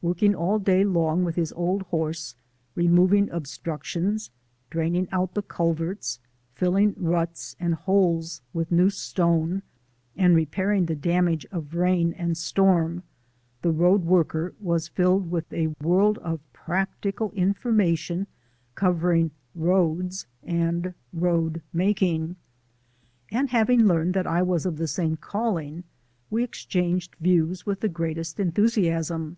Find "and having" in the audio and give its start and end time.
23.30-23.84